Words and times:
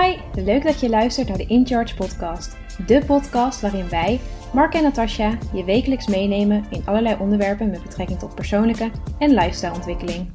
Hi, 0.00 0.16
leuk 0.44 0.62
dat 0.62 0.80
je 0.80 0.88
luistert 0.88 1.28
naar 1.28 1.36
de 1.36 1.46
In 1.46 1.66
Charge 1.66 1.94
podcast. 1.94 2.56
De 2.86 3.04
podcast 3.06 3.60
waarin 3.60 3.88
wij, 3.88 4.20
Mark 4.52 4.74
en 4.74 4.82
Natasja, 4.82 5.38
je 5.54 5.64
wekelijks 5.64 6.06
meenemen 6.06 6.64
in 6.70 6.82
allerlei 6.84 7.16
onderwerpen 7.20 7.70
met 7.70 7.82
betrekking 7.82 8.18
tot 8.18 8.34
persoonlijke 8.34 8.90
en 9.18 9.34
lifestyleontwikkeling. 9.34 10.32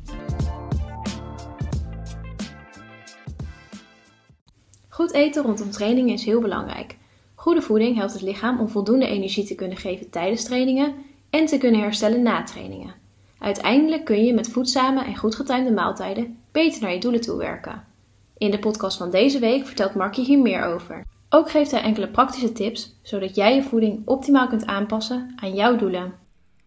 Goed 4.90 5.14
eten 5.14 5.44
rondom 5.44 5.72
trainingen 5.72 6.14
is 6.14 6.26
heel 6.26 6.42
belangrijk. 6.42 6.98
Goede 7.36 7.62
voeding 7.62 7.96
helpt 7.96 8.14
het 8.14 8.22
lichaam 8.22 8.60
om 8.60 8.70
voldoende 8.70 9.08
energie 9.08 9.46
te 9.46 9.56
kunnen 9.56 9.78
geven 9.78 10.10
tijdens 10.10 10.44
trainingen 10.44 10.94
en 11.30 11.46
te 11.46 11.58
kunnen 11.58 11.82
herstellen 11.82 12.22
na 12.22 12.44
trainingen. 12.44 12.94
Uiteindelijk 13.40 14.06
kun 14.06 14.26
je 14.26 14.34
met 14.34 14.50
voedzame 14.50 15.04
en 15.04 15.16
goed 15.16 15.36
getimede 15.36 15.72
maaltijden 15.72 16.38
beter 16.52 16.82
naar 16.82 16.94
je 16.94 17.00
doelen 17.00 17.22
toe 17.22 17.38
werken. 17.38 17.96
In 18.38 18.52
de 18.52 18.60
podcast 18.60 18.98
van 18.98 19.12
deze 19.12 19.40
week 19.40 19.66
vertelt 19.66 19.96
Markie 19.96 20.26
hier 20.26 20.40
meer 20.40 20.64
over. 20.64 21.06
Ook 21.30 21.52
geeft 21.52 21.72
hij 21.72 21.82
enkele 21.82 22.08
praktische 22.08 22.52
tips, 22.52 23.00
zodat 23.02 23.36
jij 23.36 23.56
je 23.56 23.64
voeding 23.64 24.02
optimaal 24.06 24.48
kunt 24.48 24.66
aanpassen 24.66 25.34
aan 25.36 25.54
jouw 25.54 25.76
doelen. 25.76 26.14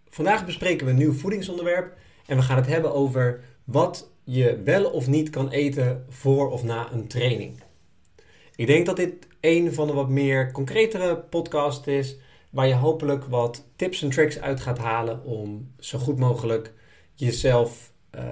Vandaag 0.09 0.47
bespreken 0.47 0.87
we 0.87 0.93
een 0.93 0.99
nieuw 0.99 1.13
voedingsonderwerp 1.13 1.97
en 2.27 2.37
we 2.37 2.43
gaan 2.43 2.57
het 2.57 2.67
hebben 2.67 2.95
over 2.95 3.41
wat 3.65 4.11
je 4.25 4.61
wel 4.65 4.85
of 4.85 5.07
niet 5.07 5.31
kan 5.31 5.51
eten 5.51 6.07
voor 6.09 6.51
of 6.51 6.63
na 6.63 6.93
een 6.93 7.09
training. 7.09 7.63
Ik 8.57 8.67
denk 8.67 8.87
dat 8.87 8.97
dit 8.97 9.27
een 9.41 9.75
van 9.75 9.87
de 9.87 9.93
wat 9.93 10.09
meer 10.09 10.53
concretere 10.53 11.17
podcasts 11.17 11.87
is, 11.87 12.17
waar 12.51 12.67
je 12.67 12.75
hopelijk 12.75 13.25
wat 13.25 13.65
tips 13.77 14.03
en 14.03 14.11
tricks 14.11 14.41
uit 14.41 14.61
gaat 14.61 14.79
halen 14.79 15.25
om 15.25 15.73
zo 15.79 15.99
goed 15.99 16.19
mogelijk 16.19 16.73
jezelf 17.15 17.93
uh, 18.15 18.23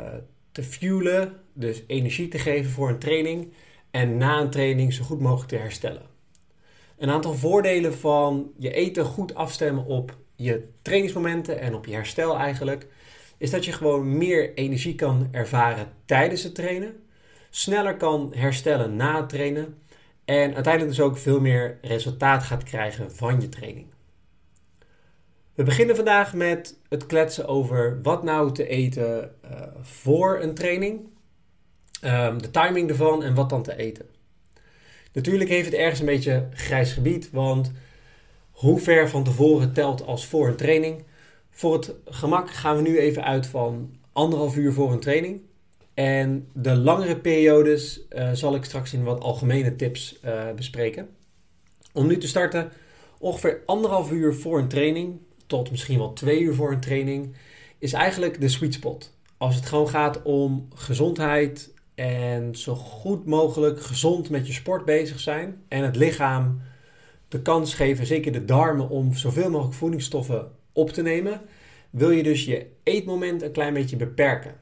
te 0.52 0.62
fuelen, 0.62 1.36
dus 1.59 1.83
energie 1.87 2.28
te 2.28 2.39
geven 2.39 2.70
voor 2.70 2.89
een 2.89 2.98
training 2.98 3.53
en 3.91 4.17
na 4.17 4.41
een 4.41 4.51
training 4.51 4.92
zo 4.92 5.05
goed 5.05 5.20
mogelijk 5.20 5.48
te 5.48 5.56
herstellen. 5.56 6.03
Een 6.98 7.11
aantal 7.11 7.34
voordelen 7.34 7.95
van 7.95 8.51
je 8.56 8.73
eten 8.73 9.05
goed 9.05 9.34
afstemmen 9.34 9.84
op 9.84 10.17
je 10.36 10.69
trainingsmomenten 10.83 11.61
en 11.61 11.75
op 11.75 11.86
je 11.86 11.95
herstel 11.95 12.36
eigenlijk, 12.36 12.86
is 13.36 13.51
dat 13.51 13.64
je 13.64 13.73
gewoon 13.73 14.19
meer 14.19 14.55
energie 14.55 14.95
kan 14.95 15.29
ervaren 15.31 15.89
tijdens 16.05 16.42
het 16.42 16.55
trainen, 16.55 17.03
sneller 17.51 17.97
kan 17.97 18.33
herstellen 18.36 18.97
na 18.97 19.17
het 19.17 19.29
trainen 19.29 19.77
en 20.25 20.55
uiteindelijk 20.55 20.97
dus 20.97 21.05
ook 21.05 21.19
veel 21.19 21.41
meer 21.41 21.79
resultaat 21.83 22.42
gaat 22.42 22.62
krijgen 22.62 23.12
van 23.12 23.41
je 23.41 23.48
training. 23.48 23.86
We 25.55 25.62
beginnen 25.64 25.97
vandaag 25.97 26.34
met 26.34 26.79
het 26.89 27.06
kletsen 27.06 27.47
over 27.48 28.03
wat 28.03 28.23
nou 28.23 28.53
te 28.53 28.67
eten 28.69 29.34
uh, 29.45 29.51
voor 29.81 30.41
een 30.41 30.55
training, 30.55 31.09
um, 32.04 32.42
de 32.42 32.50
timing 32.50 32.88
ervan 32.88 33.22
en 33.22 33.34
wat 33.34 33.50
dan 33.50 33.62
te 33.62 33.77
eten. 33.77 34.06
Natuurlijk 35.12 35.50
heeft 35.50 35.70
het 35.70 35.74
ergens 35.74 36.00
een 36.00 36.06
beetje 36.06 36.48
grijs 36.52 36.92
gebied, 36.92 37.30
want 37.30 37.72
hoe 38.50 38.80
ver 38.80 39.08
van 39.08 39.24
tevoren 39.24 39.72
telt 39.72 40.06
als 40.06 40.27
voor 40.27 40.48
een 40.48 40.56
training? 40.56 41.05
Voor 41.50 41.72
het 41.72 41.94
gemak 42.05 42.50
gaan 42.50 42.77
we 42.77 42.82
nu 42.82 42.98
even 42.98 43.24
uit 43.24 43.46
van 43.46 43.96
anderhalf 44.12 44.56
uur 44.56 44.72
voor 44.72 44.92
een 44.92 45.00
training. 45.00 45.40
En 45.94 46.48
de 46.52 46.77
langere 46.77 47.16
periodes 47.16 48.00
uh, 48.10 48.30
zal 48.33 48.55
ik 48.55 48.64
straks 48.64 48.92
in 48.92 49.02
wat 49.02 49.20
algemene 49.20 49.77
tips 49.77 50.18
uh, 50.24 50.52
bespreken. 50.56 51.08
Om 51.92 52.06
nu 52.06 52.18
te 52.18 52.28
starten, 52.28 52.70
ongeveer 53.18 53.62
anderhalf 53.66 54.10
uur 54.12 54.34
voor 54.34 54.58
een 54.58 54.68
training 54.68 55.18
tot 55.46 55.70
misschien 55.70 55.98
wel 55.98 56.12
twee 56.12 56.40
uur 56.40 56.55
voor 56.55 56.72
een 56.72 56.80
training, 56.80 57.34
is 57.78 57.92
eigenlijk 57.92 58.40
de 58.40 58.48
sweet 58.48 58.74
spot. 58.74 59.12
Als 59.36 59.55
het 59.55 59.66
gewoon 59.66 59.88
gaat 59.88 60.22
om 60.22 60.68
gezondheid 60.74 61.70
en 61.98 62.56
zo 62.56 62.74
goed 62.74 63.27
mogelijk 63.27 63.83
gezond 63.83 64.30
met 64.30 64.46
je 64.46 64.52
sport 64.52 64.84
bezig 64.84 65.20
zijn 65.20 65.62
en 65.68 65.84
het 65.84 65.96
lichaam 65.96 66.61
de 67.28 67.42
kans 67.42 67.74
geven, 67.74 68.06
zeker 68.06 68.33
de 68.33 68.45
darmen, 68.45 68.89
om 68.89 69.14
zoveel 69.14 69.50
mogelijk 69.50 69.77
voedingsstoffen 69.77 70.50
op 70.73 70.90
te 70.90 71.02
nemen, 71.02 71.40
wil 71.90 72.11
je 72.11 72.23
dus 72.23 72.45
je 72.45 72.67
eetmoment 72.83 73.42
een 73.42 73.52
klein 73.52 73.74
beetje 73.74 73.96
beperken. 73.96 74.55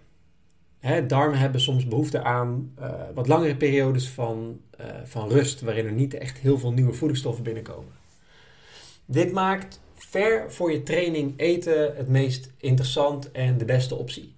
Hè, 0.78 1.06
darmen 1.06 1.38
hebben 1.38 1.60
soms 1.60 1.88
behoefte 1.88 2.22
aan 2.22 2.72
uh, 2.80 2.90
wat 3.14 3.28
langere 3.28 3.56
periodes 3.56 4.08
van, 4.08 4.60
uh, 4.80 4.86
van 5.04 5.28
rust, 5.28 5.60
waarin 5.60 5.86
er 5.86 5.92
niet 5.92 6.14
echt 6.14 6.38
heel 6.38 6.58
veel 6.58 6.72
nieuwe 6.72 6.92
voedingsstoffen 6.92 7.44
binnenkomen. 7.44 7.92
Dit 9.04 9.32
maakt 9.32 9.80
ver 9.94 10.52
voor 10.52 10.72
je 10.72 10.82
training 10.82 11.34
eten 11.36 11.96
het 11.96 12.08
meest 12.08 12.52
interessant 12.56 13.30
en 13.32 13.58
de 13.58 13.64
beste 13.64 13.94
optie. 13.94 14.34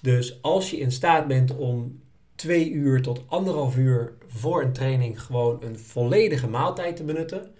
Dus 0.00 0.42
als 0.42 0.70
je 0.70 0.78
in 0.78 0.92
staat 0.92 1.26
bent 1.26 1.56
om 1.56 2.00
twee 2.42 2.70
uur 2.70 3.02
tot 3.02 3.22
anderhalf 3.26 3.76
uur 3.76 4.12
voor 4.26 4.62
een 4.62 4.72
training 4.72 5.22
gewoon 5.22 5.62
een 5.62 5.78
volledige 5.78 6.48
maaltijd 6.48 6.96
te 6.96 7.04
benutten. 7.04 7.50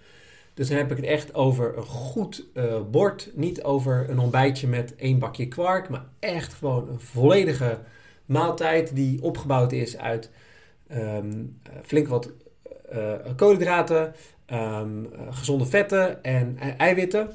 Dus 0.53 0.67
dan 0.67 0.77
heb 0.77 0.91
ik 0.91 0.97
het 0.97 1.05
echt 1.05 1.33
over 1.33 1.77
een 1.77 1.83
goed 1.83 2.45
uh, 2.53 2.81
bord. 2.91 3.29
Niet 3.33 3.63
over 3.63 4.09
een 4.09 4.19
ontbijtje 4.19 4.67
met 4.67 4.95
één 4.95 5.19
bakje 5.19 5.47
kwark. 5.47 5.89
Maar 5.89 6.05
echt 6.19 6.53
gewoon 6.53 6.89
een 6.89 6.99
volledige 6.99 7.79
maaltijd 8.25 8.95
die 8.95 9.21
opgebouwd 9.21 9.71
is 9.71 9.97
uit 9.97 10.29
um, 10.91 11.59
flink 11.83 12.07
wat 12.07 12.31
uh, 12.93 13.13
koolhydraten, 13.35 14.13
um, 14.53 15.09
gezonde 15.29 15.65
vetten 15.65 16.23
en 16.23 16.57
eiwitten. 16.77 17.29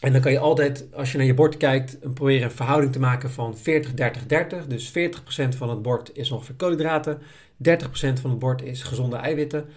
En 0.00 0.12
dan 0.12 0.20
kan 0.20 0.32
je 0.32 0.38
altijd, 0.38 0.86
als 0.94 1.12
je 1.12 1.18
naar 1.18 1.26
je 1.26 1.34
bord 1.34 1.56
kijkt, 1.56 1.98
proberen 2.14 2.42
een 2.42 2.50
verhouding 2.50 2.92
te 2.92 2.98
maken 2.98 3.30
van 3.30 3.56
40, 3.56 3.94
30, 3.94 4.26
30. 4.26 4.66
Dus 4.66 4.88
40% 4.88 4.92
van 5.56 5.70
het 5.70 5.82
bord 5.82 6.10
is 6.14 6.30
ongeveer 6.30 6.54
koolhydraten, 6.54 7.18
30% 7.18 7.22
van 8.20 8.30
het 8.30 8.38
bord 8.38 8.62
is 8.62 8.82
gezonde 8.82 9.16
eiwitten 9.16 9.68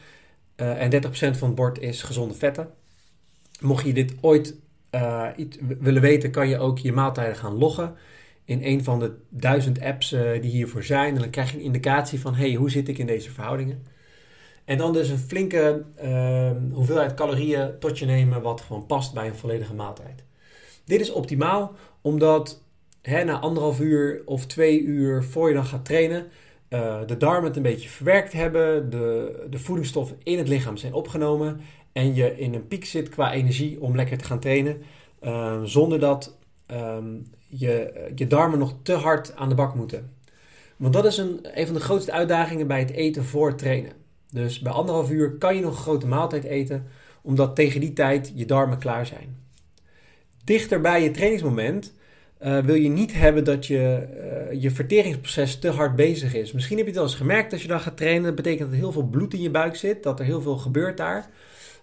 uh, 0.57 0.81
en 0.81 1.03
30% 1.05 1.07
van 1.11 1.47
het 1.47 1.55
bord 1.55 1.79
is 1.79 2.03
gezonde 2.03 2.33
vetten. 2.33 2.69
Mocht 3.59 3.85
je 3.85 3.93
dit 3.93 4.13
ooit 4.21 4.55
iets 5.35 5.57
willen 5.79 6.01
weten, 6.01 6.31
kan 6.31 6.47
je 6.47 6.57
ook 6.57 6.77
je 6.77 6.91
maaltijden 6.91 7.35
gaan 7.35 7.57
loggen 7.57 7.95
in 8.49 8.63
een 8.63 8.83
van 8.83 8.99
de 8.99 9.11
duizend 9.29 9.81
apps 9.81 10.13
uh, 10.13 10.41
die 10.41 10.51
hiervoor 10.51 10.83
zijn. 10.83 11.15
En 11.15 11.21
dan 11.21 11.29
krijg 11.29 11.51
je 11.51 11.57
een 11.57 11.63
indicatie 11.63 12.19
van, 12.19 12.35
hey, 12.35 12.53
hoe 12.53 12.69
zit 12.69 12.87
ik 12.87 12.97
in 12.97 13.05
deze 13.05 13.31
verhoudingen? 13.31 13.83
En 14.69 14.77
dan 14.77 14.93
dus 14.93 15.09
een 15.09 15.17
flinke 15.17 15.83
uh, 16.03 16.51
hoeveelheid 16.73 17.13
calorieën 17.13 17.79
tot 17.79 17.99
je 17.99 18.05
nemen 18.05 18.41
wat 18.41 18.61
gewoon 18.61 18.85
past 18.85 19.13
bij 19.13 19.27
een 19.27 19.35
volledige 19.35 19.73
maaltijd. 19.73 20.23
Dit 20.85 21.01
is 21.01 21.11
optimaal 21.11 21.73
omdat 22.01 22.61
hè, 23.01 23.23
na 23.23 23.39
anderhalf 23.39 23.79
uur 23.79 24.21
of 24.25 24.45
twee 24.45 24.81
uur 24.81 25.23
voor 25.23 25.47
je 25.47 25.53
dan 25.53 25.65
gaat 25.65 25.85
trainen, 25.85 26.27
uh, 26.69 26.97
de 27.05 27.17
darmen 27.17 27.43
het 27.43 27.55
een 27.55 27.61
beetje 27.61 27.89
verwerkt 27.89 28.33
hebben, 28.33 28.89
de, 28.89 29.47
de 29.49 29.59
voedingsstoffen 29.59 30.17
in 30.23 30.37
het 30.37 30.47
lichaam 30.47 30.77
zijn 30.77 30.93
opgenomen 30.93 31.59
en 31.91 32.15
je 32.15 32.37
in 32.37 32.53
een 32.53 32.67
piek 32.67 32.85
zit 32.85 33.09
qua 33.09 33.33
energie 33.33 33.81
om 33.81 33.95
lekker 33.95 34.17
te 34.17 34.25
gaan 34.25 34.39
trainen, 34.39 34.81
uh, 35.21 35.63
zonder 35.63 35.99
dat 35.99 36.37
um, 36.71 37.29
je, 37.47 38.05
je 38.15 38.27
darmen 38.27 38.59
nog 38.59 38.75
te 38.81 38.93
hard 38.93 39.35
aan 39.35 39.49
de 39.49 39.55
bak 39.55 39.75
moeten. 39.75 40.13
Want 40.77 40.93
dat 40.93 41.05
is 41.05 41.17
een, 41.17 41.39
een 41.53 41.65
van 41.65 41.75
de 41.75 41.81
grootste 41.81 42.11
uitdagingen 42.11 42.67
bij 42.67 42.79
het 42.79 42.91
eten 42.91 43.25
voor 43.25 43.55
trainen. 43.55 43.98
Dus 44.31 44.59
bij 44.59 44.71
anderhalf 44.71 45.11
uur 45.11 45.31
kan 45.31 45.55
je 45.55 45.61
nog 45.61 45.71
een 45.71 45.81
grote 45.81 46.07
maaltijd 46.07 46.43
eten, 46.43 46.87
omdat 47.21 47.55
tegen 47.55 47.79
die 47.79 47.93
tijd 47.93 48.31
je 48.35 48.45
darmen 48.45 48.77
klaar 48.77 49.05
zijn. 49.05 49.37
Dichter 50.43 50.81
bij 50.81 51.03
je 51.03 51.11
trainingsmoment 51.11 51.93
uh, 52.41 52.59
wil 52.59 52.75
je 52.75 52.89
niet 52.89 53.13
hebben 53.13 53.43
dat 53.43 53.65
je, 53.65 54.07
uh, 54.51 54.61
je 54.61 54.71
verteringsproces 54.71 55.59
te 55.59 55.69
hard 55.69 55.95
bezig 55.95 56.33
is. 56.33 56.51
Misschien 56.51 56.77
heb 56.77 56.85
je 56.85 56.91
het 56.91 57.01
al 57.01 57.07
eens 57.07 57.15
gemerkt 57.15 57.51
als 57.51 57.61
je 57.61 57.67
dan 57.67 57.79
gaat 57.79 57.97
trainen. 57.97 58.23
Dat 58.23 58.35
betekent 58.35 58.59
dat 58.59 58.69
er 58.69 58.83
heel 58.83 58.91
veel 58.91 59.07
bloed 59.07 59.33
in 59.33 59.41
je 59.41 59.49
buik 59.49 59.75
zit, 59.75 60.03
dat 60.03 60.19
er 60.19 60.25
heel 60.25 60.41
veel 60.41 60.57
gebeurt 60.57 60.97
daar. 60.97 61.29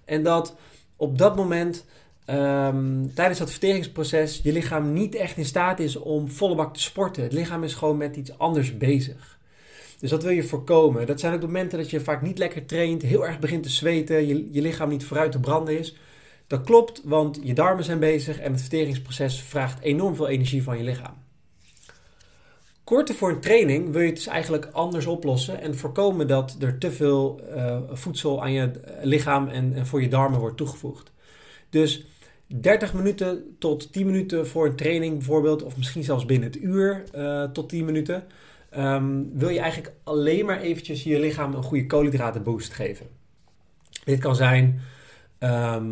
En 0.04 0.22
dat 0.22 0.56
op 0.96 1.18
dat 1.18 1.36
moment, 1.36 1.84
um, 2.30 3.14
tijdens 3.14 3.38
dat 3.38 3.50
verteringsproces, 3.50 4.40
je 4.42 4.52
lichaam 4.52 4.92
niet 4.92 5.14
echt 5.14 5.36
in 5.36 5.44
staat 5.44 5.80
is 5.80 5.96
om 5.96 6.28
volle 6.28 6.54
bak 6.54 6.74
te 6.74 6.80
sporten. 6.80 7.22
Het 7.22 7.32
lichaam 7.32 7.64
is 7.64 7.74
gewoon 7.74 7.96
met 7.96 8.16
iets 8.16 8.38
anders 8.38 8.76
bezig. 8.76 9.35
Dus 9.98 10.10
dat 10.10 10.22
wil 10.22 10.32
je 10.32 10.42
voorkomen. 10.42 11.06
Dat 11.06 11.20
zijn 11.20 11.34
ook 11.34 11.40
de 11.40 11.46
momenten 11.46 11.78
dat 11.78 11.90
je 11.90 12.00
vaak 12.00 12.22
niet 12.22 12.38
lekker 12.38 12.66
traint, 12.66 13.02
heel 13.02 13.26
erg 13.26 13.38
begint 13.38 13.62
te 13.62 13.70
zweten, 13.70 14.26
je, 14.26 14.48
je 14.52 14.62
lichaam 14.62 14.88
niet 14.88 15.04
vooruit 15.04 15.32
te 15.32 15.40
branden 15.40 15.78
is. 15.78 15.96
Dat 16.46 16.64
klopt, 16.64 17.00
want 17.04 17.40
je 17.42 17.54
darmen 17.54 17.84
zijn 17.84 17.98
bezig 17.98 18.38
en 18.38 18.52
het 18.52 18.60
verteringsproces 18.60 19.40
vraagt 19.40 19.82
enorm 19.82 20.16
veel 20.16 20.28
energie 20.28 20.62
van 20.62 20.78
je 20.78 20.84
lichaam. 20.84 21.14
Korter 22.84 23.14
voor 23.14 23.30
een 23.30 23.40
training 23.40 23.92
wil 23.92 24.00
je 24.00 24.06
het 24.06 24.16
dus 24.16 24.26
eigenlijk 24.26 24.68
anders 24.72 25.06
oplossen 25.06 25.60
en 25.60 25.76
voorkomen 25.76 26.26
dat 26.26 26.56
er 26.60 26.78
te 26.78 26.92
veel 26.92 27.40
uh, 27.54 27.78
voedsel 27.92 28.42
aan 28.42 28.52
je 28.52 28.70
lichaam 29.02 29.48
en, 29.48 29.86
voor 29.86 30.02
je 30.02 30.08
darmen 30.08 30.40
wordt 30.40 30.56
toegevoegd. 30.56 31.12
Dus 31.70 32.06
30 32.46 32.94
minuten 32.94 33.56
tot 33.58 33.92
10 33.92 34.06
minuten 34.06 34.46
voor 34.46 34.66
een 34.66 34.76
training 34.76 35.16
bijvoorbeeld, 35.16 35.62
of 35.62 35.76
misschien 35.76 36.04
zelfs 36.04 36.24
binnen 36.24 36.48
het 36.48 36.62
uur 36.62 37.04
uh, 37.16 37.44
tot 37.44 37.68
10 37.68 37.84
minuten, 37.84 38.24
um, 38.78 39.30
wil 39.34 39.48
je 39.48 39.60
eigenlijk 39.60 39.94
alleen 40.04 40.46
maar 40.46 40.60
eventjes 40.60 41.02
je 41.02 41.20
lichaam 41.20 41.54
een 41.54 41.62
goede 41.62 41.86
koolhydratenboost 41.86 42.72
geven. 42.72 43.06
Dit 44.04 44.20
kan 44.20 44.36
zijn 44.36 44.80
ehm, 45.38 45.84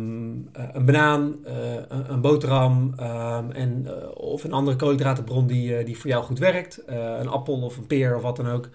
een 0.51 0.85
banaan, 0.85 1.35
een, 1.43 2.11
een, 2.11 2.21
boterham 2.21 2.93
ehm, 2.97 3.51
en, 3.51 3.87
of 4.15 4.43
een 4.43 4.53
andere 4.53 4.77
koolhydratenbron 4.77 5.47
die, 5.47 5.83
die 5.83 5.97
voor 5.97 6.09
jou 6.09 6.23
goed 6.23 6.39
werkt. 6.39 6.81
een 6.85 7.27
appel 7.27 7.61
of 7.61 7.77
een 7.77 7.87
peer 7.87 8.15
of 8.15 8.21
wat 8.21 8.35
dan 8.35 8.47
ook. 8.47 8.69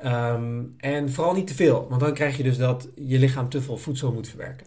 Ehm, 0.00 0.62
en 0.76 1.10
vooral 1.10 1.34
niet 1.34 1.46
te 1.46 1.54
veel, 1.54 1.86
want 1.88 2.00
dan 2.00 2.14
krijg 2.14 2.36
je 2.36 2.42
dus 2.42 2.58
dat 2.58 2.88
je 2.94 3.18
lichaam 3.18 3.48
te 3.48 3.62
veel 3.62 3.76
voedsel 3.76 4.12
moet 4.12 4.28
verwerken. 4.28 4.66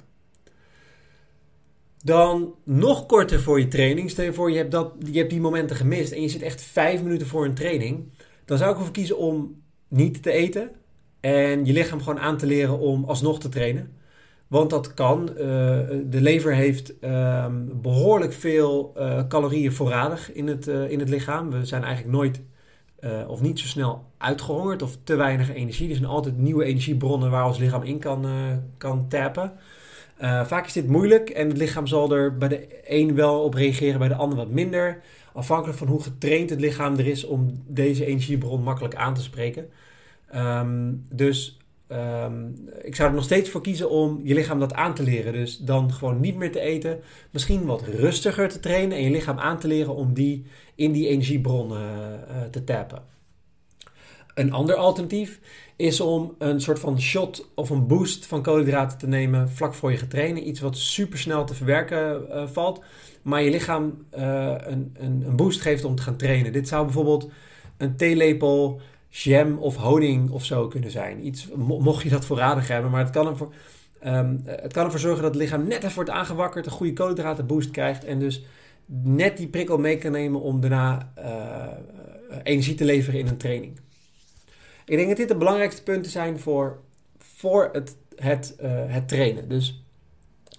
Dan 2.04 2.56
nog 2.64 3.06
korter 3.06 3.40
voor 3.40 3.60
je 3.60 3.68
training. 3.68 4.10
Stel 4.10 4.26
je 4.26 4.34
voor, 4.34 4.52
je 4.52 4.58
hebt, 4.58 4.72
dat, 4.72 4.94
je 5.12 5.18
hebt 5.18 5.30
die 5.30 5.42
momenten 5.42 5.76
gemist 5.76 6.12
en 6.12 6.22
je 6.22 6.30
zit 6.30 6.42
echt 6.42 6.62
vijf 6.62 7.02
minuten 7.02 7.28
voor 7.28 7.46
een 7.46 7.54
training. 7.54 8.12
Dan 8.50 8.58
zou 8.58 8.72
ik 8.72 8.78
ervoor 8.78 8.94
kiezen 8.94 9.18
om 9.18 9.62
niet 9.88 10.24
te 10.24 10.32
eten 10.32 10.70
en 11.20 11.66
je 11.66 11.74
lichaam 11.74 12.00
gewoon 12.00 12.20
aan 12.20 12.38
te 12.38 12.46
leren 12.46 12.80
om 12.80 13.04
alsnog 13.04 13.40
te 13.40 13.50
trainen. 13.50 13.94
Want 14.48 14.70
dat 14.70 14.94
kan. 14.94 15.30
Uh, 15.30 15.38
de 16.06 16.22
lever 16.22 16.54
heeft 16.54 17.00
ehm, 17.00 17.66
behoorlijk 17.82 18.34
veel 18.34 18.94
uh, 18.98 19.28
calorieën 19.28 19.72
voorradig 19.72 20.34
in 20.34 20.48
het, 20.48 20.68
uh, 20.68 20.92
in 20.92 21.00
het 21.00 21.10
lichaam. 21.10 21.50
We 21.50 21.66
zijn 21.66 21.84
eigenlijk 21.84 22.16
nooit 22.16 22.42
of 23.28 23.42
niet 23.42 23.60
zo 23.60 23.66
snel 23.66 24.06
uitgehongerd 24.18 24.82
of 24.82 24.98
te 25.04 25.16
weinig 25.16 25.54
energie. 25.54 25.90
Er 25.90 25.96
zijn 25.96 26.08
altijd 26.08 26.38
nieuwe 26.38 26.64
energiebronnen 26.64 27.32
waar 27.32 27.48
ons 27.48 27.58
lichaam 27.58 27.84
in 27.84 28.00
kan, 28.00 28.26
kan 28.78 29.08
tappen. 29.08 29.54
Vaak 30.44 30.66
is 30.66 30.74
dit 30.74 30.88
moeilijk 30.88 31.30
en 31.30 31.48
het 31.48 31.58
lichaam 31.58 31.88
zal 31.88 32.12
er 32.12 32.38
bij 32.38 32.48
de 32.48 32.68
een 32.88 33.16
wel 33.16 33.44
op 33.44 33.54
reageren, 33.54 34.00
bij 34.00 34.08
de 34.08 34.16
ander 34.16 34.38
wat 34.38 34.50
minder. 34.50 35.02
Afhankelijk 35.40 35.78
van 35.78 35.88
hoe 35.88 36.02
getraind 36.02 36.50
het 36.50 36.60
lichaam 36.60 36.98
er 36.98 37.08
is 37.08 37.26
om 37.26 37.64
deze 37.68 38.06
energiebron 38.06 38.64
makkelijk 38.64 38.96
aan 38.96 39.14
te 39.14 39.22
spreken. 39.22 39.70
Um, 40.36 41.06
dus 41.12 41.58
um, 41.92 42.56
ik 42.82 42.96
zou 42.96 43.10
er 43.10 43.16
nog 43.16 43.24
steeds 43.24 43.50
voor 43.50 43.62
kiezen 43.62 43.90
om 43.90 44.20
je 44.24 44.34
lichaam 44.34 44.60
dat 44.60 44.74
aan 44.74 44.94
te 44.94 45.04
leren. 45.04 45.34
Dus 45.34 45.58
dan 45.58 45.94
gewoon 45.94 46.20
niet 46.20 46.36
meer 46.36 46.52
te 46.52 46.60
eten. 46.60 47.00
Misschien 47.32 47.66
wat 47.66 47.82
rustiger 47.88 48.50
te 48.50 48.60
trainen 48.60 48.98
en 48.98 49.04
je 49.04 49.12
lichaam 49.12 49.40
aan 49.40 49.60
te 49.60 49.68
leren 49.68 49.96
om 49.96 50.14
die 50.14 50.46
in 50.76 50.92
die 50.92 51.08
energiebron 51.08 51.72
uh, 51.72 51.78
te 52.52 52.64
tappen. 52.64 53.04
Een 54.40 54.54
ander 54.54 54.76
alternatief 54.76 55.40
is 55.76 56.00
om 56.00 56.36
een 56.38 56.62
soort 56.62 56.80
van 56.80 57.02
shot 57.02 57.50
of 57.56 57.70
een 57.70 57.88
boost 57.88 58.26
van 58.26 58.42
koolhydraten 58.42 58.98
te 58.98 59.08
nemen 59.08 59.50
vlak 59.50 59.74
voor 59.74 59.92
je 59.92 59.98
getrainen. 59.98 60.48
Iets 60.48 60.60
wat 60.60 60.78
super 60.78 61.20
snel 61.20 61.46
te 61.46 61.54
verwerken 61.54 62.26
uh, 62.30 62.48
valt, 62.48 62.84
maar 63.22 63.44
je 63.44 63.50
lichaam 63.50 64.06
uh, 64.18 64.56
een, 64.58 64.92
een, 64.94 65.24
een, 65.26 65.36
boost 65.36 65.62
geeft 65.62 65.84
om 65.84 65.96
te 65.96 66.02
gaan 66.02 66.16
trainen. 66.16 66.52
Dit 66.52 66.68
zou 66.68 66.86
bijvoorbeeld 66.86 67.30
een 67.78 67.96
theelepel 67.96 68.82
jam 69.10 69.58
of 69.58 69.76
honing 69.76 70.30
of 70.30 70.46
zo 70.46 70.68
kunnen 70.68 70.92
zijn. 70.92 71.26
Iets, 71.26 71.48
mocht 71.56 72.04
je 72.04 72.10
dat 72.10 72.26
voorradig 72.26 72.68
hebben, 72.68 72.92
maar 72.92 73.04
het 73.04 73.14
kan 73.14 73.28
ervoor, 73.28 73.54
um, 74.06 74.42
het 74.46 74.74
kan 74.74 74.86
ervoor 74.86 75.00
zorgen 75.00 75.22
dat 75.22 75.34
het 75.34 75.42
lichaam 75.42 75.68
net 75.68 75.84
even 75.84 75.96
wordt 75.96 76.10
aangewakkerd, 76.10 76.66
een 76.66 76.72
goede 76.72 76.94
koolhydratenboost 76.94 77.72
krijgt 77.72 78.06
en 78.06 78.20
dus 78.20 78.44
net 79.04 79.38
die 79.38 79.48
prikkel 79.48 79.78
mee 79.78 79.98
kan 79.98 80.12
nemen 80.12 80.42
om 80.42 80.62
daarna 80.62 81.12
uh, 81.18 81.28
energie 82.44 82.76
te 82.76 82.86
leveren 82.86 83.20
in 83.20 83.28
een 83.28 83.38
training. 83.38 83.80
Ik 84.90 84.98
denk 84.98 85.08
dat 85.08 85.18
dit 85.18 85.28
de 85.28 85.36
belangrijkste 85.36 85.84
punten 85.84 86.12
zijn 86.12 86.40
voor, 86.40 86.80
voor 87.18 87.70
het, 87.72 87.98
het, 88.16 88.56
uh, 88.62 88.70
het 88.88 89.08
trainen. 89.08 89.50
Dus 89.50 89.84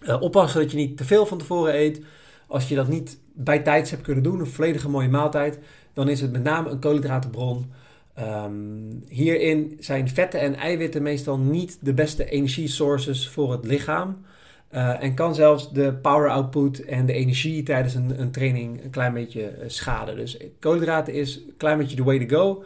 uh, 0.02 0.22
oppassen 0.22 0.60
dat 0.60 0.70
je 0.70 0.76
niet 0.76 0.96
te 0.96 1.04
veel 1.04 1.26
van 1.26 1.38
tevoren 1.38 1.74
eet. 1.74 2.00
Als 2.46 2.68
je 2.68 2.74
dat 2.74 2.88
niet 2.88 3.18
bij 3.32 3.58
tijds 3.58 3.90
hebt 3.90 4.02
kunnen 4.02 4.22
doen, 4.22 4.40
een 4.40 4.46
volledige 4.46 4.88
mooie 4.88 5.08
maaltijd, 5.08 5.58
dan 5.92 6.08
is 6.08 6.20
het 6.20 6.32
met 6.32 6.42
name 6.42 6.70
een 6.70 6.78
koolhydratenbron. 6.78 7.72
Um, 8.18 9.02
hierin 9.08 9.76
zijn 9.80 10.08
vetten 10.08 10.40
en 10.40 10.54
eiwitten 10.54 11.02
meestal 11.02 11.38
niet 11.38 11.78
de 11.80 11.94
beste 11.94 12.24
energiesources 12.24 13.28
voor 13.28 13.52
het 13.52 13.64
lichaam. 13.64 14.24
Uh, 14.72 15.02
en 15.02 15.14
kan 15.14 15.34
zelfs 15.34 15.72
de 15.72 15.94
power 15.94 16.30
output 16.30 16.84
en 16.84 17.06
de 17.06 17.12
energie 17.12 17.62
tijdens 17.62 17.94
een, 17.94 18.20
een 18.20 18.30
training 18.30 18.84
een 18.84 18.90
klein 18.90 19.12
beetje 19.12 19.64
schaden. 19.66 20.16
Dus 20.16 20.36
koolhydraten 20.58 21.14
is 21.14 21.36
een 21.36 21.54
klein 21.56 21.78
beetje 21.78 21.96
de 21.96 22.04
way 22.04 22.26
to 22.26 22.36
go 22.36 22.64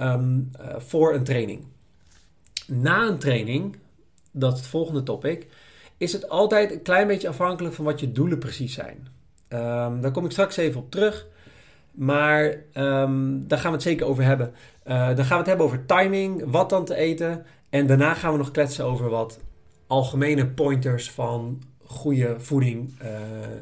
um, 0.00 0.50
uh, 0.60 0.74
voor 0.78 1.14
een 1.14 1.24
training. 1.24 1.64
Na 2.66 3.06
een 3.06 3.18
training, 3.18 3.76
dat 4.30 4.52
is 4.52 4.58
het 4.58 4.68
volgende 4.68 5.02
topic, 5.02 5.46
is 5.96 6.12
het 6.12 6.28
altijd 6.28 6.72
een 6.72 6.82
klein 6.82 7.06
beetje 7.06 7.28
afhankelijk 7.28 7.74
van 7.74 7.84
wat 7.84 8.00
je 8.00 8.12
doelen 8.12 8.38
precies 8.38 8.74
zijn. 8.74 9.08
Um, 9.48 10.00
daar 10.00 10.10
kom 10.10 10.24
ik 10.24 10.30
straks 10.30 10.56
even 10.56 10.80
op 10.80 10.90
terug. 10.90 11.26
Maar 11.92 12.44
um, 12.74 13.48
daar 13.48 13.58
gaan 13.58 13.70
we 13.70 13.76
het 13.76 13.82
zeker 13.82 14.06
over 14.06 14.24
hebben. 14.24 14.54
Uh, 14.86 15.06
dan 15.06 15.24
gaan 15.24 15.28
we 15.28 15.34
het 15.34 15.46
hebben 15.46 15.66
over 15.66 15.86
timing, 15.86 16.42
wat 16.46 16.70
dan 16.70 16.84
te 16.84 16.94
eten. 16.94 17.46
En 17.70 17.86
daarna 17.86 18.14
gaan 18.14 18.32
we 18.32 18.38
nog 18.38 18.50
kletsen 18.50 18.84
over 18.84 19.08
wat 19.08 19.40
algemene 19.86 20.46
pointers 20.46 21.10
van 21.10 21.62
goede 21.84 22.34
voeding 22.38 23.02
uh, 23.02 23.08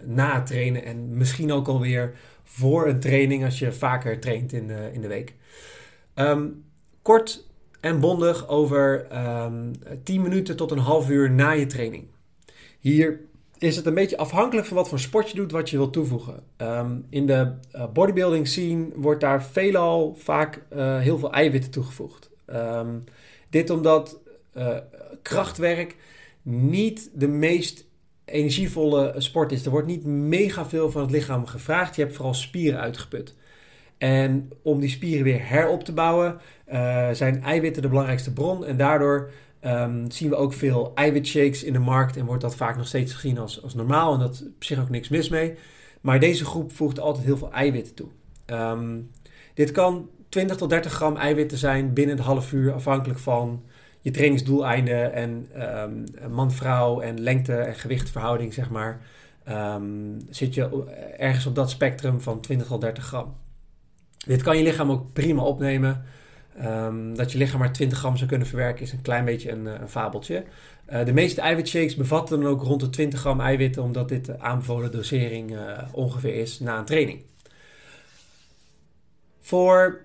na 0.04 0.34
het 0.34 0.46
trainen. 0.46 0.84
En 0.84 1.16
misschien 1.16 1.52
ook 1.52 1.68
alweer 1.68 2.14
voor 2.44 2.86
een 2.88 3.00
training 3.00 3.44
als 3.44 3.58
je 3.58 3.72
vaker 3.72 4.20
traint 4.20 4.52
in 4.52 4.70
in 4.92 5.00
de 5.00 5.08
week. 5.08 5.34
Um, 6.14 6.64
kort 7.02 7.46
en 7.80 8.00
bondig 8.00 8.48
over 8.48 9.06
um, 9.12 9.72
ehm, 9.82 9.96
10 10.02 10.22
minuten 10.22 10.56
tot 10.56 10.70
een 10.70 10.78
half 10.78 11.10
uur 11.10 11.30
na 11.30 11.50
je 11.50 11.66
training. 11.66 12.06
Hier 12.80 13.20
is 13.58 13.76
het 13.76 13.86
een 13.86 13.94
beetje 13.94 14.16
afhankelijk 14.16 14.66
van 14.66 14.76
wat 14.76 14.88
voor 14.88 14.98
sport 14.98 15.30
je 15.30 15.36
doet, 15.36 15.52
wat 15.52 15.70
je 15.70 15.76
wilt 15.76 15.92
toevoegen. 15.92 16.42
Um, 16.56 17.06
in 17.10 17.26
de 17.26 17.52
uh, 17.74 17.84
bodybuilding 17.92 18.48
scene 18.48 18.88
wordt 18.94 19.20
daar 19.20 19.44
veelal 19.44 20.14
vaak 20.18 20.62
uh, 20.72 20.98
heel 20.98 21.18
veel 21.18 21.32
eiwitten 21.32 21.70
toegevoegd. 21.70 22.30
Dit 23.50 23.70
omdat 23.70 24.18
uh, 24.56 24.76
krachtwerk 25.22 25.96
niet 26.42 27.10
de 27.14 27.28
meest 27.28 27.84
energievolle 28.24 29.14
sport 29.18 29.52
is. 29.52 29.64
Er 29.64 29.70
wordt 29.70 29.86
niet 29.86 30.04
mega 30.04 30.66
veel 30.66 30.90
van 30.90 31.02
het 31.02 31.10
lichaam 31.10 31.46
gevraagd. 31.46 31.96
Je 31.96 32.02
hebt 32.02 32.14
vooral 32.14 32.34
spieren 32.34 32.80
uitgeput. 32.80 33.34
En 34.00 34.50
om 34.62 34.80
die 34.80 34.88
spieren 34.88 35.24
weer 35.24 35.48
herop 35.48 35.84
te 35.84 35.92
bouwen, 35.92 36.40
uh, 36.72 37.10
zijn 37.10 37.42
eiwitten 37.42 37.82
de 37.82 37.88
belangrijkste 37.88 38.32
bron. 38.32 38.64
En 38.64 38.76
daardoor 38.76 39.30
um, 39.64 40.10
zien 40.10 40.28
we 40.28 40.36
ook 40.36 40.52
veel 40.52 40.92
eiwitshakes 40.94 41.64
in 41.64 41.72
de 41.72 41.78
markt. 41.78 42.16
En 42.16 42.24
wordt 42.24 42.42
dat 42.42 42.56
vaak 42.56 42.76
nog 42.76 42.86
steeds 42.86 43.12
gezien 43.12 43.38
als, 43.38 43.62
als 43.62 43.74
normaal. 43.74 44.14
En 44.14 44.20
dat 44.20 44.34
is 44.34 44.42
op 44.42 44.64
zich 44.64 44.80
ook 44.80 44.88
niks 44.88 45.08
mis 45.08 45.28
mee. 45.28 45.54
Maar 46.00 46.20
deze 46.20 46.44
groep 46.44 46.72
voegt 46.72 47.00
altijd 47.00 47.24
heel 47.24 47.36
veel 47.36 47.52
eiwitten 47.52 47.94
toe. 47.94 48.08
Um, 48.46 49.10
dit 49.54 49.70
kan 49.70 50.08
20 50.28 50.56
tot 50.56 50.70
30 50.70 50.92
gram 50.92 51.16
eiwitten 51.16 51.58
zijn 51.58 51.92
binnen 51.92 52.18
een 52.18 52.24
half 52.24 52.52
uur, 52.52 52.72
afhankelijk 52.72 53.18
van 53.18 53.64
je 54.00 54.10
trainingsdoeleinden 54.10 55.12
en 55.12 55.48
um, 55.82 56.04
man-vrouw 56.34 57.00
en 57.00 57.20
lengte- 57.20 57.54
en 57.54 57.74
gewichtverhouding, 57.74 58.54
zeg 58.54 58.70
maar. 58.70 59.00
zit 60.30 60.54
je 60.54 60.84
ergens 61.16 61.46
op 61.46 61.54
dat 61.54 61.70
spectrum 61.70 62.20
van 62.20 62.40
20 62.40 62.66
tot 62.66 62.80
30 62.80 63.04
gram. 63.04 63.34
Dit 64.26 64.42
kan 64.42 64.56
je 64.56 64.62
lichaam 64.62 64.90
ook 64.90 65.12
prima 65.12 65.42
opnemen. 65.42 66.04
Um, 66.64 67.16
dat 67.16 67.32
je 67.32 67.38
lichaam 67.38 67.58
maar 67.58 67.72
20 67.72 67.98
gram 67.98 68.16
zou 68.16 68.28
kunnen 68.28 68.46
verwerken 68.46 68.82
is 68.82 68.92
een 68.92 69.02
klein 69.02 69.24
beetje 69.24 69.50
een, 69.50 69.66
eh, 69.66 69.80
een 69.80 69.88
fabeltje. 69.88 70.44
Uh, 70.92 71.04
de 71.04 71.12
meeste 71.12 71.40
eiwitshakes 71.40 71.96
bevatten 71.96 72.40
dan 72.40 72.50
ook 72.50 72.62
rond 72.62 72.80
de 72.80 72.90
20 72.90 73.20
gram 73.20 73.40
eiwitten, 73.40 73.82
omdat 73.82 74.08
dit 74.08 74.24
de 74.24 74.40
aanbevolen 74.40 74.92
dosering 74.92 75.50
uh, 75.50 75.78
ongeveer 75.92 76.34
is 76.34 76.60
na 76.60 76.78
een 76.78 76.84
training. 76.84 77.22
Voor 79.40 80.00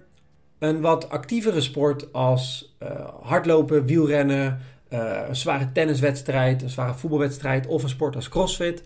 een 0.59 0.81
wat 0.81 1.09
actievere 1.09 1.61
sport 1.61 2.13
als 2.13 2.75
hardlopen, 3.21 3.85
wielrennen, 3.85 4.59
een 4.89 5.35
zware 5.35 5.71
tenniswedstrijd, 5.71 6.61
een 6.61 6.69
zware 6.69 6.93
voetbalwedstrijd 6.93 7.67
of 7.67 7.83
een 7.83 7.89
sport 7.89 8.15
als 8.15 8.29
crossfit 8.29 8.83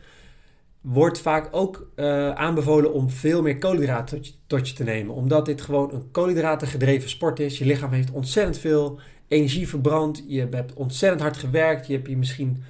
wordt 0.81 1.19
vaak 1.19 1.48
ook 1.51 1.91
uh, 1.95 2.31
aanbevolen 2.31 2.93
om 2.93 3.09
veel 3.09 3.41
meer 3.41 3.57
koolhydraten 3.57 4.21
tot 4.48 4.67
je, 4.69 4.74
te 4.75 4.83
nemen. 4.83 5.15
Omdat 5.15 5.45
dit 5.45 5.62
gewoon 5.62 5.93
een 5.93 6.12
koolhydraten 6.12 7.09
sport 7.09 7.39
is. 7.39 7.57
Je 7.57 7.65
lichaam 7.65 7.91
heeft 7.91 8.12
ontzettend 8.12 8.57
veel 8.57 9.00
energie 9.27 9.67
verbrand. 9.67 10.24
Je 10.27 10.48
hebt 10.51 10.74
ontzettend 10.74 11.21
hard 11.21 11.38
gewerkt. 11.38 11.88
Je 11.88 11.93
hebt 11.93 12.07
je 12.07 12.17
misschien 12.17 12.63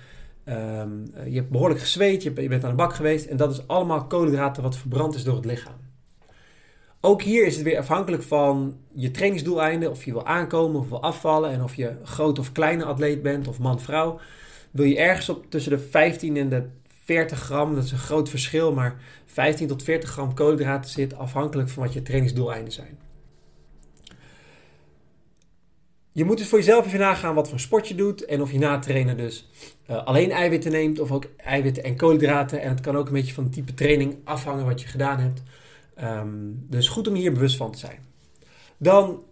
um, 0.46 1.12
je 1.26 1.36
hebt 1.36 1.50
behoorlijk 1.50 1.80
gezweet. 1.80 2.24
Je, 2.24 2.42
je 2.42 2.48
bent 2.48 2.64
aan 2.64 2.70
de 2.70 2.76
bak 2.76 2.94
geweest. 2.94 3.26
En 3.26 3.38
dat 3.38 3.52
is 3.52 3.68
allemaal 3.68 4.06
koolhydraten 4.06 4.64
wat 4.64 4.78
verbrand 4.78 5.16
is 5.16 5.24
door 5.24 5.36
het 5.36 5.46
lichaam. 5.46 5.78
Ook 7.02 7.22
hier 7.22 7.46
is 7.46 7.56
het 7.56 7.64
weer 7.64 7.78
afhankelijk 7.78 8.24
van 8.24 8.78
je 8.94 9.12
trainingsdoeleinden. 9.12 9.92
Of 9.92 10.04
je 10.04 10.12
wil 10.12 10.26
aankomen 10.26 10.80
of 10.80 10.90
wil 10.90 11.02
afvallen. 11.02 11.52
En 11.52 11.64
of 11.64 11.76
je 11.76 11.96
groot 12.04 12.40
of 12.40 12.52
kleine 12.52 12.86
atleet 12.86 13.22
bent 13.22 13.48
of 13.48 13.60
man-vrouw. 13.60 14.20
Wil 14.72 14.86
je 14.86 14.98
ergens 14.98 15.30
op 15.30 15.46
tussen 15.50 15.72
de 15.72 15.80
15 15.80 16.38
en 16.38 16.50
de 16.50 16.64
40 17.10 17.40
gram, 17.40 17.76
dat 17.76 17.84
is 17.84 17.92
een 17.92 17.98
groot 17.98 18.30
verschil, 18.30 18.74
maar 18.74 19.02
15 19.26 19.68
tot 19.68 19.84
40 19.84 20.10
gram 20.10 20.34
koolhydraten 20.34 20.92
zit 20.92 21.16
afhankelijk 21.16 21.70
van 21.70 21.84
wat 21.84 21.94
je 21.94 22.02
trainingsdoeleinden 22.02 22.74
zijn. 22.74 22.98
Je 26.12 26.26
moet 26.26 26.38
dus 26.38 26.48
voor 26.48 26.58
jezelf 26.58 26.86
even 26.86 27.00
nagaan 27.00 27.36
wat 27.36 27.50
voor 27.50 27.60
sport 27.60 27.88
je 27.88 27.96
doet 27.96 28.26
en 28.26 28.42
of 28.42 28.52
je 28.52 28.60
na 28.60 28.80
trainen 28.80 29.18
dus 29.18 29.50
uh, 29.90 30.06
alleen 30.06 30.32
eiwitten 30.32 30.72
neemt 30.72 31.00
of 31.00 31.12
ook 31.12 31.26
eiwitten 31.38 31.84
en 31.84 31.96
koolhydraten. 31.96 32.62
En 32.62 32.70
het 32.70 32.82
kan 32.82 32.98
ook 32.98 33.08
een 33.08 33.14
beetje 33.14 33.34
van 33.34 33.44
het 33.44 33.54
type 33.54 33.74
training 33.74 34.18
afhangen 34.24 34.66
wat 34.66 34.82
je 34.82 34.88
gedaan 34.88 35.20
hebt. 35.20 35.42
Um, 36.02 36.66
dus 36.70 36.88
goed 36.88 37.08
om 37.08 37.14
hier 37.14 37.34
bewust 37.34 37.56
van 37.56 37.72
te 37.72 37.78
zijn. 37.78 38.00
Dan 38.78 39.24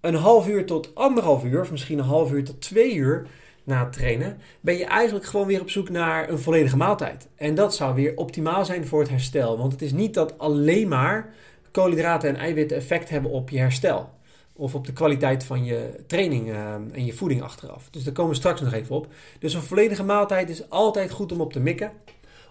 een 0.00 0.14
half 0.14 0.48
uur 0.48 0.66
tot 0.66 0.94
anderhalf 0.94 1.44
uur, 1.44 1.60
of 1.60 1.70
misschien 1.70 1.98
een 1.98 2.04
half 2.04 2.32
uur 2.32 2.44
tot 2.44 2.60
twee 2.60 2.94
uur 2.94 3.26
na 3.66 3.84
het 3.84 3.92
trainen, 3.92 4.38
ben 4.60 4.76
je 4.76 4.84
eigenlijk 4.84 5.26
gewoon 5.26 5.46
weer 5.46 5.60
op 5.60 5.70
zoek 5.70 5.88
naar 5.88 6.28
een 6.28 6.38
volledige 6.38 6.76
maaltijd. 6.76 7.28
En 7.36 7.54
dat 7.54 7.74
zou 7.74 7.94
weer 7.94 8.16
optimaal 8.16 8.64
zijn 8.64 8.86
voor 8.86 9.00
het 9.00 9.10
herstel. 9.10 9.58
Want 9.58 9.72
het 9.72 9.82
is 9.82 9.92
niet 9.92 10.14
dat 10.14 10.38
alleen 10.38 10.88
maar 10.88 11.34
koolhydraten 11.70 12.28
en 12.28 12.36
eiwitten 12.36 12.76
effect 12.76 13.08
hebben 13.08 13.30
op 13.30 13.50
je 13.50 13.58
herstel. 13.58 14.10
Of 14.52 14.74
op 14.74 14.86
de 14.86 14.92
kwaliteit 14.92 15.44
van 15.44 15.64
je 15.64 16.04
training 16.06 16.48
uh, 16.48 16.72
en 16.72 17.04
je 17.04 17.12
voeding 17.12 17.42
achteraf. 17.42 17.88
Dus 17.90 18.04
daar 18.04 18.12
komen 18.12 18.30
we 18.30 18.36
straks 18.36 18.60
nog 18.60 18.72
even 18.72 18.96
op. 18.96 19.06
Dus 19.38 19.54
een 19.54 19.62
volledige 19.62 20.04
maaltijd 20.04 20.50
is 20.50 20.70
altijd 20.70 21.10
goed 21.10 21.32
om 21.32 21.40
op 21.40 21.52
te 21.52 21.60
mikken. 21.60 21.92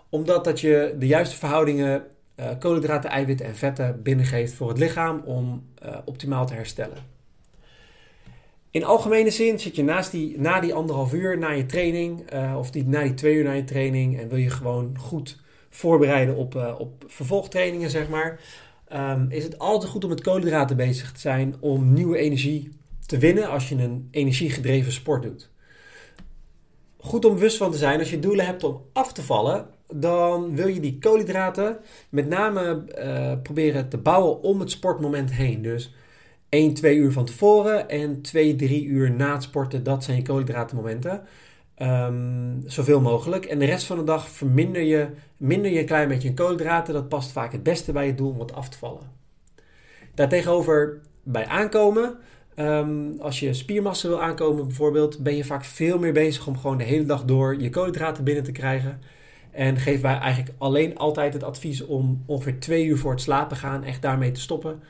Omdat 0.10 0.44
dat 0.44 0.60
je 0.60 0.96
de 1.00 1.08
juiste 1.08 1.36
verhoudingen 1.36 2.04
uh, 2.40 2.50
koolhydraten, 2.60 3.10
eiwitten 3.10 3.46
en 3.46 3.56
vetten 3.56 4.02
binnengeeft 4.04 4.54
voor 4.54 4.70
het 4.70 4.78
lichaam 4.78 5.22
om 5.26 5.70
uh, 5.86 5.98
optimaal 6.06 6.46
te 6.46 6.54
herstellen. 6.54 7.15
In 8.76 8.84
algemene 8.84 9.30
zin 9.30 9.60
zit 9.60 9.76
je 9.76 9.84
naast 9.84 10.12
die, 10.12 10.40
na 10.40 10.60
die 10.60 10.74
anderhalf 10.74 11.14
uur 11.14 11.38
na 11.38 11.50
je 11.50 11.66
training, 11.66 12.34
uh, 12.34 12.56
of 12.58 12.72
die, 12.72 12.88
na 12.88 13.04
die 13.04 13.14
twee 13.14 13.36
uur 13.36 13.44
na 13.44 13.52
je 13.52 13.64
training, 13.64 14.20
en 14.20 14.30
wil 14.30 14.38
je 14.38 14.50
gewoon 14.50 14.98
goed 15.00 15.42
voorbereiden 15.70 16.36
op, 16.36 16.56
uh, 16.56 16.76
op 16.78 17.04
vervolgtrainingen, 17.08 17.90
zeg 17.90 18.10
maar, 18.10 18.40
um, 18.94 19.28
is 19.30 19.44
het 19.44 19.60
altijd 19.60 19.92
goed 19.92 20.04
om 20.04 20.10
met 20.10 20.22
koolhydraten 20.22 20.76
bezig 20.76 21.12
te 21.12 21.20
zijn 21.20 21.56
om 21.60 21.94
nieuwe 21.94 22.18
energie 22.18 22.70
te 23.06 23.18
winnen 23.18 23.50
als 23.50 23.70
je 23.70 23.76
een 23.76 24.08
energiegedreven 24.12 24.92
sport 24.92 25.24
doet. 25.24 25.50
Goed 26.98 27.26
om 27.26 27.34
bewust 27.34 27.58
van 27.58 27.72
te 27.72 27.78
zijn, 27.78 28.00
als 28.00 28.10
je 28.10 28.20
doelen 28.20 28.46
hebt 28.46 28.64
om 28.64 28.82
af 28.94 29.14
te 29.14 29.22
vallen, 29.22 29.68
dan 29.94 30.56
wil 30.56 30.68
je 30.68 30.80
die 30.80 31.00
koolhydraten 31.00 31.78
met 32.10 32.28
name 32.28 32.84
uh, 32.98 33.42
proberen 33.44 33.90
te 33.90 33.98
bouwen 33.98 34.42
om 34.42 34.60
het 34.60 34.72
sportmoment 34.72 35.32
heen. 35.32 35.62
Dus 35.62 35.94
1, 36.50 36.74
2 36.74 36.96
uur 36.96 37.12
van 37.12 37.26
tevoren 37.26 37.90
en 37.90 38.22
2, 38.22 38.56
3 38.56 38.86
uur 38.86 39.12
na 39.12 39.34
het 39.34 39.44
sporten. 39.44 39.84
Dat 39.84 40.04
zijn 40.04 40.18
je 40.18 40.24
koolhydratenmomenten. 40.24 41.24
Um, 41.78 42.64
zoveel 42.66 43.02
mogelijk. 43.02 43.46
En 43.46 43.60
de 43.60 43.66
rest 43.66 43.86
van 43.86 43.98
de 43.98 44.04
dag 44.04 44.30
verminder 44.30 44.82
je, 44.82 45.08
minder 45.38 45.72
je 45.72 45.80
een 45.80 45.86
klein 45.86 46.08
beetje 46.08 46.28
in 46.28 46.36
koolhydraten. 46.36 46.94
Dat 46.94 47.10
past 47.10 47.32
vaak 47.32 47.52
het 47.52 47.64
beste 47.64 47.92
bij 47.92 48.06
je 48.06 48.16
doel 48.16 48.30
om 48.30 48.38
wat 48.38 48.54
af 48.54 48.70
te 48.70 48.78
vallen. 48.78 49.12
Daartegenover 50.14 51.02
bij 51.24 51.46
aankomen. 51.46 52.18
Um, 52.56 53.16
als 53.20 53.40
je 53.40 53.54
spiermassa 53.54 54.08
wil 54.08 54.22
aankomen 54.22 54.68
bijvoorbeeld, 54.68 55.20
ben 55.20 55.36
je 55.36 55.46
vaak 55.46 55.64
veel 55.64 56.00
meer 56.00 56.14
bezig 56.14 56.48
om 56.48 56.58
gewoon 56.58 56.78
de 56.78 56.84
hele 56.84 57.06
dag 57.06 57.26
door 57.26 57.62
je 57.62 57.70
koolhydraten 57.70 58.24
binnen 58.24 58.44
te 58.44 58.52
krijgen. 58.52 59.02
En 59.52 59.78
geven 59.78 60.02
wij 60.02 60.18
eigenlijk 60.18 60.56
alleen 60.58 60.98
altijd 60.98 61.34
het 61.34 61.44
advies 61.44 61.86
om 61.86 62.24
ongeveer 62.26 62.60
twee 62.60 62.86
uur 62.86 62.98
voor 62.98 63.12
het 63.12 63.22
slapen 63.22 63.58
gaan 63.58 63.84
echt 63.84 64.02
daarmee 64.02 64.32
te 64.32 64.40
stoppen. 64.40 64.84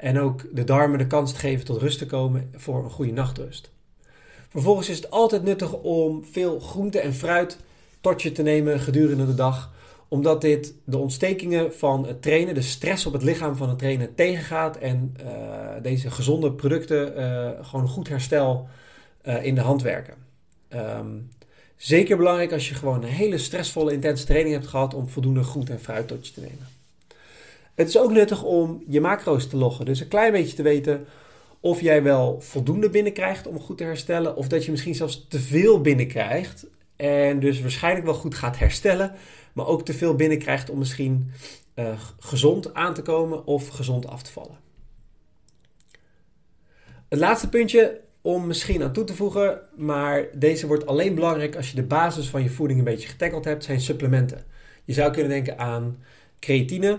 En 0.00 0.18
ook 0.18 0.44
de 0.52 0.64
darmen 0.64 0.98
de 0.98 1.06
kans 1.06 1.32
te 1.32 1.38
geven 1.38 1.64
tot 1.64 1.80
rust 1.80 1.98
te 1.98 2.06
komen 2.06 2.50
voor 2.56 2.84
een 2.84 2.90
goede 2.90 3.12
nachtrust. 3.12 3.70
Vervolgens 4.48 4.88
is 4.88 4.96
het 4.96 5.10
altijd 5.10 5.42
nuttig 5.42 5.72
om 5.72 6.24
veel 6.24 6.60
groente 6.60 7.00
en 7.00 7.14
fruit 7.14 7.58
tot 8.00 8.22
je 8.22 8.32
te 8.32 8.42
nemen 8.42 8.80
gedurende 8.80 9.26
de 9.26 9.34
dag. 9.34 9.72
Omdat 10.08 10.40
dit 10.40 10.74
de 10.84 10.98
ontstekingen 10.98 11.74
van 11.74 12.06
het 12.06 12.22
trainen, 12.22 12.54
de 12.54 12.62
stress 12.62 13.06
op 13.06 13.12
het 13.12 13.22
lichaam 13.22 13.56
van 13.56 13.68
het 13.68 13.78
trainen 13.78 14.14
tegengaat. 14.14 14.76
En 14.76 15.16
uh, 15.20 15.28
deze 15.82 16.10
gezonde 16.10 16.52
producten 16.52 17.18
uh, 17.18 17.66
gewoon 17.66 17.88
goed 17.88 18.08
herstel 18.08 18.68
uh, 19.24 19.44
in 19.44 19.54
de 19.54 19.60
hand 19.60 19.82
werken. 19.82 20.14
Um, 20.74 21.30
zeker 21.76 22.16
belangrijk 22.16 22.52
als 22.52 22.68
je 22.68 22.74
gewoon 22.74 23.02
een 23.02 23.08
hele 23.08 23.38
stressvolle, 23.38 23.92
intense 23.92 24.24
training 24.24 24.54
hebt 24.54 24.66
gehad 24.66 24.94
om 24.94 25.08
voldoende 25.08 25.42
groente 25.42 25.72
en 25.72 25.80
fruit 25.80 26.08
tot 26.08 26.26
je 26.26 26.32
te 26.32 26.40
nemen. 26.40 26.79
Het 27.74 27.88
is 27.88 27.98
ook 27.98 28.10
nuttig 28.10 28.42
om 28.42 28.84
je 28.86 29.00
macro's 29.00 29.48
te 29.48 29.56
loggen. 29.56 29.84
Dus 29.84 30.00
een 30.00 30.08
klein 30.08 30.32
beetje 30.32 30.56
te 30.56 30.62
weten 30.62 31.06
of 31.60 31.80
jij 31.80 32.02
wel 32.02 32.40
voldoende 32.40 32.90
binnenkrijgt 32.90 33.46
om 33.46 33.60
goed 33.60 33.78
te 33.78 33.84
herstellen. 33.84 34.36
Of 34.36 34.48
dat 34.48 34.64
je 34.64 34.70
misschien 34.70 34.94
zelfs 34.94 35.26
te 35.28 35.40
veel 35.40 35.80
binnenkrijgt. 35.80 36.66
En 36.96 37.40
dus 37.40 37.60
waarschijnlijk 37.60 38.04
wel 38.04 38.14
goed 38.14 38.34
gaat 38.34 38.58
herstellen. 38.58 39.14
Maar 39.52 39.66
ook 39.66 39.84
te 39.84 39.94
veel 39.94 40.14
binnenkrijgt 40.14 40.70
om 40.70 40.78
misschien 40.78 41.30
uh, 41.74 42.00
gezond 42.18 42.74
aan 42.74 42.94
te 42.94 43.02
komen 43.02 43.46
of 43.46 43.68
gezond 43.68 44.06
af 44.06 44.22
te 44.22 44.32
vallen. 44.32 44.58
Het 47.08 47.18
laatste 47.18 47.48
puntje 47.48 48.00
om 48.20 48.46
misschien 48.46 48.82
aan 48.82 48.92
toe 48.92 49.04
te 49.04 49.14
voegen. 49.14 49.60
Maar 49.76 50.26
deze 50.34 50.66
wordt 50.66 50.86
alleen 50.86 51.14
belangrijk 51.14 51.56
als 51.56 51.70
je 51.70 51.76
de 51.76 51.82
basis 51.82 52.28
van 52.28 52.42
je 52.42 52.50
voeding 52.50 52.78
een 52.78 52.84
beetje 52.84 53.08
getackeld 53.08 53.44
hebt. 53.44 53.64
Zijn 53.64 53.80
supplementen. 53.80 54.44
Je 54.84 54.92
zou 54.92 55.12
kunnen 55.12 55.30
denken 55.30 55.58
aan 55.58 56.02
creatine 56.38 56.98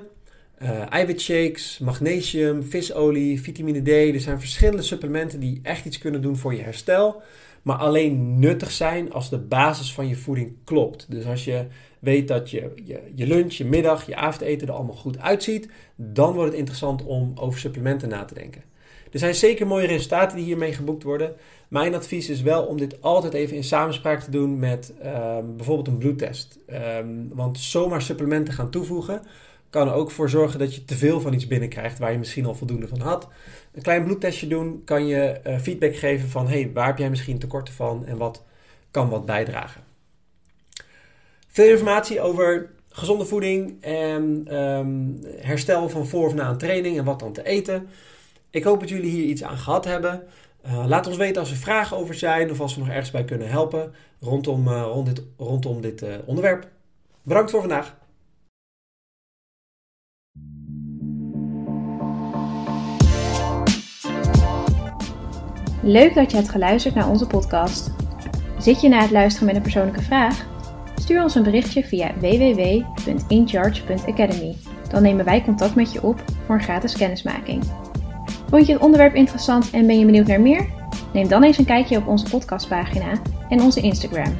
uh, 0.63 0.91
eiwitshakes, 0.93 1.79
magnesium, 1.79 2.63
visolie, 2.63 3.41
vitamine 3.41 3.81
D. 3.81 3.87
Er 3.87 4.19
zijn 4.19 4.39
verschillende 4.39 4.81
supplementen 4.81 5.39
die 5.39 5.59
echt 5.63 5.85
iets 5.85 5.97
kunnen 5.97 6.21
doen 6.21 6.37
voor 6.37 6.53
je 6.53 6.61
herstel. 6.61 7.21
Maar 7.61 7.77
alleen 7.77 8.39
nuttig 8.39 8.71
zijn 8.71 9.13
als 9.13 9.29
de 9.29 9.37
basis 9.37 9.93
van 9.93 10.07
je 10.07 10.15
voeding 10.15 10.53
klopt. 10.63 11.05
Dus 11.09 11.25
als 11.25 11.45
je 11.45 11.65
weet 11.99 12.27
dat 12.27 12.49
je, 12.49 12.71
je, 13.15 13.27
lunch, 13.27 13.53
je 13.53 13.65
middag, 13.65 14.05
je 14.05 14.15
avondeten 14.15 14.67
er 14.67 14.73
allemaal 14.73 14.95
goed 14.95 15.19
uitziet, 15.19 15.69
dan 15.95 16.33
wordt 16.33 16.49
het 16.49 16.59
interessant 16.59 17.03
om 17.03 17.31
over 17.35 17.59
supplementen 17.59 18.09
na 18.09 18.25
te 18.25 18.33
denken. 18.33 18.63
Er 19.11 19.19
zijn 19.19 19.35
zeker 19.35 19.67
mooie 19.67 19.87
resultaten 19.87 20.37
die 20.37 20.45
hiermee 20.45 20.73
geboekt 20.73 21.03
worden. 21.03 21.33
Mijn 21.67 21.95
advies 21.95 22.29
is 22.29 22.41
wel 22.41 22.63
om 22.63 22.77
dit 22.77 23.01
altijd 23.01 23.33
even 23.33 23.55
in 23.55 23.63
samenspraak 23.63 24.21
te 24.21 24.31
doen 24.31 24.59
met 24.59 24.93
um, 25.05 25.55
bijvoorbeeld 25.55 25.87
een 25.87 25.97
bloedtest. 25.97 26.59
Um, 26.97 27.29
want 27.33 27.59
zomaar 27.59 28.01
supplementen 28.01 28.53
gaan 28.53 28.69
toevoegen 28.69 29.21
kan 29.71 29.87
er 29.87 29.93
ook 29.93 30.11
voor 30.11 30.29
zorgen 30.29 30.59
dat 30.59 30.75
je 30.75 30.85
te 30.85 30.95
veel 30.95 31.21
van 31.21 31.33
iets 31.33 31.47
binnenkrijgt 31.47 31.99
waar 31.99 32.11
je 32.11 32.17
misschien 32.17 32.45
al 32.45 32.55
voldoende 32.55 32.87
van 32.87 32.99
had. 32.99 33.27
Een 33.73 33.81
klein 33.81 34.03
bloedtestje 34.03 34.47
doen 34.47 34.81
kan 34.85 35.07
je 35.07 35.39
uh, 35.47 35.59
feedback 35.59 35.95
geven 35.95 36.29
van 36.29 36.47
hey, 36.47 36.71
waar 36.73 36.85
heb 36.85 36.97
jij 36.97 37.09
misschien 37.09 37.39
tekorten 37.39 37.73
van 37.73 38.05
en 38.05 38.17
wat 38.17 38.43
kan 38.91 39.09
wat 39.09 39.25
bijdragen. 39.25 39.83
Veel 41.47 41.71
informatie 41.71 42.21
over 42.21 42.69
gezonde 42.89 43.25
voeding 43.25 43.83
en 43.83 44.55
um, 44.55 45.19
herstel 45.39 45.89
van 45.89 46.07
voor 46.07 46.25
of 46.25 46.33
na 46.33 46.49
een 46.49 46.57
training 46.57 46.97
en 46.97 47.05
wat 47.05 47.19
dan 47.19 47.33
te 47.33 47.43
eten. 47.43 47.87
Ik 48.49 48.63
hoop 48.63 48.79
dat 48.79 48.89
jullie 48.89 49.11
hier 49.11 49.25
iets 49.25 49.43
aan 49.43 49.57
gehad 49.57 49.85
hebben. 49.85 50.23
Uh, 50.65 50.85
laat 50.87 51.07
ons 51.07 51.17
weten 51.17 51.41
als 51.41 51.51
er 51.51 51.57
vragen 51.57 51.97
over 51.97 52.13
zijn 52.13 52.51
of 52.51 52.59
als 52.59 52.73
we 52.73 52.79
nog 52.79 52.89
ergens 52.89 53.11
bij 53.11 53.25
kunnen 53.25 53.49
helpen 53.49 53.93
rondom, 54.19 54.67
uh, 54.67 54.81
rond 54.81 55.05
dit, 55.05 55.23
rondom 55.37 55.81
dit 55.81 56.05
onderwerp. 56.25 56.67
Bedankt 57.23 57.51
voor 57.51 57.59
vandaag. 57.59 57.99
Leuk 65.83 66.13
dat 66.13 66.31
je 66.31 66.37
hebt 66.37 66.49
geluisterd 66.49 66.95
naar 66.95 67.09
onze 67.09 67.27
podcast. 67.27 67.91
Zit 68.57 68.81
je 68.81 68.89
na 68.89 69.01
het 69.01 69.11
luisteren 69.11 69.47
met 69.47 69.55
een 69.55 69.61
persoonlijke 69.61 70.01
vraag? 70.01 70.45
Stuur 70.95 71.23
ons 71.23 71.35
een 71.35 71.43
berichtje 71.43 71.83
via 71.83 72.11
www.incharge.academy. 72.19 74.55
Dan 74.89 75.01
nemen 75.01 75.25
wij 75.25 75.43
contact 75.43 75.75
met 75.75 75.93
je 75.93 76.03
op 76.03 76.23
voor 76.45 76.55
een 76.55 76.61
gratis 76.61 76.97
kennismaking. 76.97 77.63
Vond 78.49 78.65
je 78.65 78.73
het 78.73 78.81
onderwerp 78.81 79.15
interessant 79.15 79.71
en 79.71 79.87
ben 79.87 79.99
je 79.99 80.05
benieuwd 80.05 80.27
naar 80.27 80.41
meer? 80.41 80.67
Neem 81.13 81.27
dan 81.27 81.43
eens 81.43 81.57
een 81.57 81.65
kijkje 81.65 81.97
op 81.97 82.07
onze 82.07 82.29
podcastpagina 82.29 83.11
en 83.49 83.61
onze 83.61 83.81
Instagram. 83.81 84.35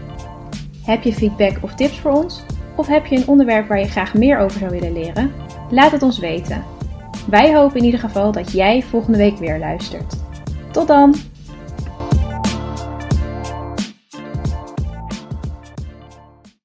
Heb 0.85 1.03
je 1.03 1.13
feedback 1.13 1.57
of 1.61 1.75
tips 1.75 1.99
voor 1.99 2.11
ons? 2.11 2.43
Of 2.75 2.87
heb 2.87 3.05
je 3.05 3.15
een 3.15 3.27
onderwerp 3.27 3.67
waar 3.67 3.79
je 3.79 3.87
graag 3.87 4.13
meer 4.13 4.37
over 4.37 4.59
zou 4.59 4.71
willen 4.71 4.93
leren? 4.93 5.31
Laat 5.69 5.91
het 5.91 6.01
ons 6.01 6.19
weten. 6.19 6.63
Wij 7.29 7.55
hopen 7.55 7.77
in 7.77 7.85
ieder 7.85 7.99
geval 7.99 8.31
dat 8.31 8.51
jij 8.51 8.81
volgende 8.81 9.17
week 9.17 9.37
weer 9.37 9.59
luistert. 9.59 10.15
Tot 10.71 10.87
dan! 10.87 11.30